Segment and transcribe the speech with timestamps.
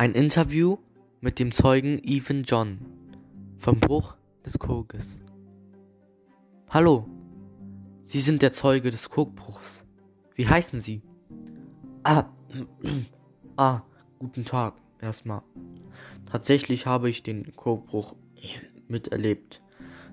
[0.00, 0.78] Ein Interview
[1.20, 2.78] mit dem Zeugen Ethan John
[3.58, 5.20] vom Bruch des Kokes.
[6.70, 7.06] Hallo,
[8.02, 9.84] Sie sind der Zeuge des Kokbruchs.
[10.34, 11.02] Wie heißen Sie?
[12.02, 12.30] Ah,
[13.58, 13.82] ah,
[14.18, 14.72] guten Tag
[15.02, 15.42] erstmal.
[16.32, 18.16] Tatsächlich habe ich den Kokbruch
[18.88, 19.60] miterlebt.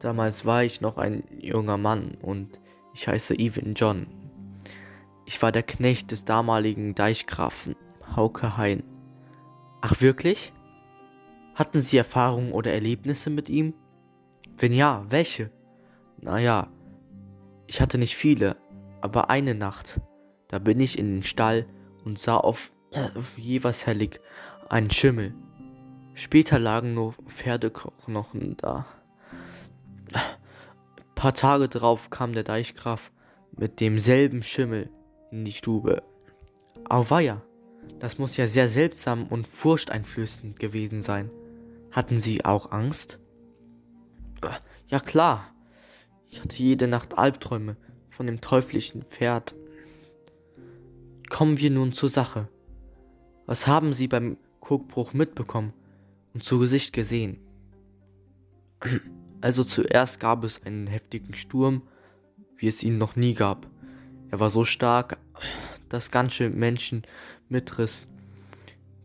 [0.00, 2.58] Damals war ich noch ein junger Mann und
[2.94, 4.08] ich heiße Ethan John.
[5.24, 7.76] Ich war der Knecht des damaligen Deichgrafen
[8.16, 8.82] Hauke Hein.
[9.80, 10.52] Ach wirklich?
[11.54, 13.74] Hatten Sie Erfahrungen oder Erlebnisse mit ihm?
[14.56, 15.50] Wenn ja, welche?
[16.20, 16.68] Naja,
[17.66, 18.56] ich hatte nicht viele,
[19.00, 20.00] aber eine Nacht,
[20.48, 21.66] da bin ich in den Stall
[22.04, 24.20] und sah auf äh, Jevershellig
[24.68, 25.34] einen Schimmel.
[26.14, 28.86] Später lagen nur Pferdeknochen da.
[30.12, 33.12] Ein paar Tage drauf kam der Deichgraf
[33.56, 34.90] mit demselben Schimmel
[35.30, 36.02] in die Stube.
[36.88, 37.42] Auweia,
[38.00, 41.30] das muss ja sehr seltsam und furchteinflößend gewesen sein.
[41.90, 43.18] Hatten Sie auch Angst?
[44.88, 45.52] Ja klar.
[46.28, 47.76] Ich hatte jede Nacht Albträume
[48.10, 49.54] von dem teuflischen Pferd.
[51.28, 52.48] Kommen wir nun zur Sache.
[53.46, 55.72] Was haben Sie beim Kokbruch mitbekommen
[56.34, 57.38] und zu Gesicht gesehen?
[59.40, 61.82] Also zuerst gab es einen heftigen Sturm,
[62.56, 63.70] wie es ihn noch nie gab.
[64.30, 65.16] Er war so stark,
[65.88, 67.02] dass ganze Menschen
[67.48, 68.08] mitriss.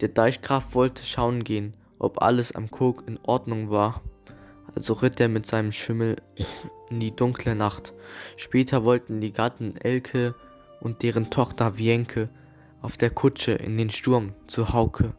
[0.00, 4.02] Der Deichgraf wollte schauen gehen, ob alles am Kog in Ordnung war.
[4.74, 6.16] Also ritt er mit seinem Schimmel
[6.90, 7.92] in die dunkle Nacht.
[8.36, 10.34] Später wollten die Gatten Elke
[10.80, 12.30] und deren Tochter Wienke
[12.80, 15.12] auf der Kutsche in den Sturm zu Hauke.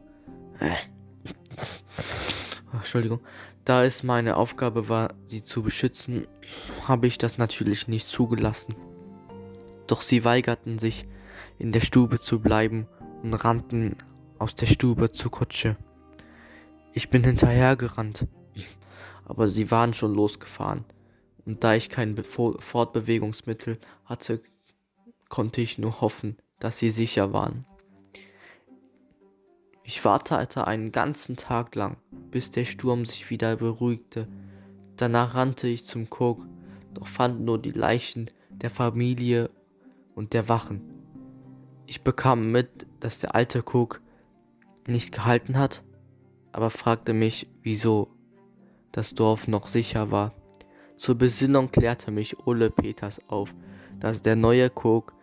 [2.74, 3.20] Entschuldigung.
[3.66, 6.26] Da es meine Aufgabe war, sie zu beschützen,
[6.88, 8.76] habe ich das natürlich nicht zugelassen.
[9.86, 11.06] Doch sie weigerten sich,
[11.60, 12.88] in der Stube zu bleiben
[13.24, 13.96] und rannten
[14.40, 15.78] aus der Stube zur Kutsche.
[16.94, 18.28] Ich bin hinterhergerannt,
[19.26, 20.86] aber sie waren schon losgefahren,
[21.46, 24.42] und da ich kein Befo Fortbewegungsmittel hatte,
[25.30, 27.66] konnte ich nur hoffen, dass sie sicher waren.
[29.84, 31.98] Ich wartete einen ganzen Tag lang,
[32.30, 34.28] bis der Sturm sich wieder beruhigte.
[34.96, 36.46] Danach rannte ich zum Kog,
[36.94, 39.50] doch fand nur die Leichen der Familie
[40.14, 41.01] und der Wachen.
[41.92, 44.00] Ich bekam mit, dass der alte Cook
[44.88, 45.84] nicht gehalten hat,
[46.54, 48.08] aber fragte mich, wieso
[48.94, 50.34] das Dorf noch sicher war.
[50.96, 53.54] Zur Besinnung klärte mich Ole Peters auf,
[54.00, 55.14] dass der neue Cook,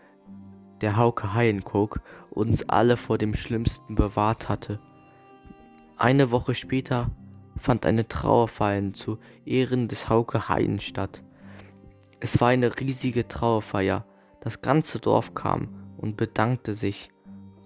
[0.82, 4.78] der Hauke Haien-Cook, uns alle vor dem Schlimmsten bewahrt hatte.
[5.96, 7.10] Eine Woche später
[7.56, 11.24] fand eine Trauerfeier zu Ehren des Hauke Haien statt.
[12.20, 14.04] Es war eine riesige Trauerfeier.
[14.42, 17.10] Das ganze Dorf kam und bedankte sich.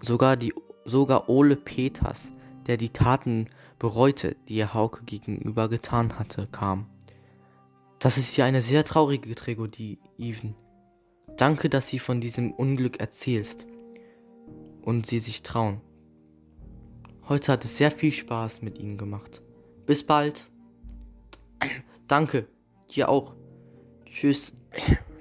[0.01, 0.53] Sogar, die,
[0.85, 2.33] sogar Ole Peters,
[2.67, 3.49] der die Taten
[3.79, 6.87] bereute, die er Hauke gegenüber getan hatte, kam.
[7.99, 10.57] Das ist ja eine sehr traurige Tragödie, Even.
[11.37, 13.67] Danke, dass sie von diesem Unglück erzählst
[14.83, 15.81] und sie sich trauen.
[17.29, 19.43] Heute hat es sehr viel Spaß mit Ihnen gemacht.
[19.87, 20.49] Bis bald.
[22.09, 22.49] Danke,
[22.91, 23.35] dir auch.
[24.05, 24.53] Tschüss.